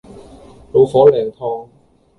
[0.73, 1.67] 老火靚湯